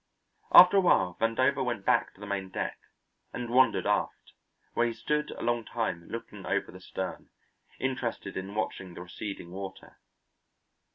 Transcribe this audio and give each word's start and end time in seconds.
After 0.51 0.77
a 0.77 0.81
while 0.81 1.15
Vandover 1.21 1.63
went 1.63 1.85
back 1.85 2.11
to 2.15 2.19
the 2.19 2.25
main 2.25 2.49
deck 2.49 2.79
and 3.33 3.51
wandered 3.51 3.85
aft, 3.85 4.33
where 4.73 4.87
he 4.87 4.93
stood 4.93 5.29
a 5.29 5.43
long 5.43 5.63
time 5.63 6.07
looking 6.09 6.43
over 6.43 6.71
the 6.71 6.81
stern, 6.81 7.29
interested 7.79 8.35
in 8.35 8.55
watching 8.55 8.95
the 8.95 9.03
receding 9.03 9.51
water. 9.51 9.99